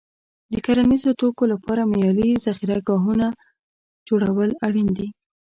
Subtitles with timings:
[0.51, 3.27] د کرنیزو توکو لپاره معیاري ذخیره ګاهونه
[4.07, 5.07] جوړول اړین دي.